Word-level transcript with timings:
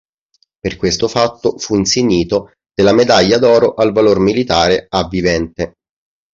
Per 0.59 0.77
questo 0.77 1.07
fatto 1.07 1.59
fu 1.59 1.75
insignito 1.75 2.53
della 2.73 2.91
Medaglia 2.91 3.37
d'oro 3.37 3.75
al 3.75 3.91
valor 3.91 4.17
militare 4.17 4.87
a 4.89 5.07
vivente. 5.07 5.75